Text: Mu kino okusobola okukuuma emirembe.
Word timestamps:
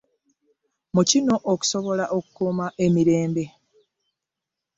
Mu 0.95 1.01
kino 1.09 1.35
okusobola 1.51 2.05
okukuuma 2.17 2.65
emirembe. 2.85 3.45